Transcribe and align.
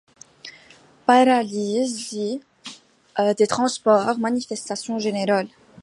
Paralysie 1.05 2.39
des 3.37 3.45
transports, 3.45 4.17
manifestation 4.17 4.97
générale. 4.97 5.47